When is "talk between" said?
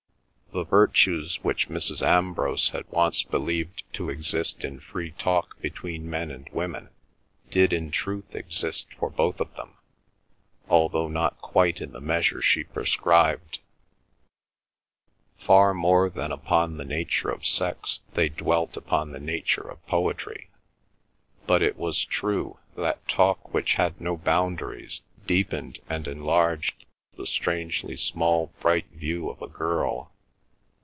5.11-6.09